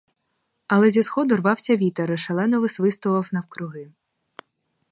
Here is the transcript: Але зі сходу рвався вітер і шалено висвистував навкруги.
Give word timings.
Але 0.67 0.89
зі 0.89 1.03
сходу 1.03 1.37
рвався 1.37 1.75
вітер 1.75 2.11
і 2.11 2.17
шалено 2.17 2.61
висвистував 2.61 3.29
навкруги. 3.31 3.91